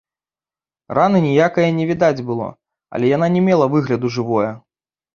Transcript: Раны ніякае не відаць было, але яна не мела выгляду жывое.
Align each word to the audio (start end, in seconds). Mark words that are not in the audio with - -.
Раны 0.99 1.21
ніякае 1.25 1.67
не 1.81 1.85
відаць 1.91 2.25
было, 2.31 2.49
але 2.97 3.15
яна 3.15 3.27
не 3.39 3.47
мела 3.53 3.65
выгляду 3.79 4.07
жывое. 4.21 4.51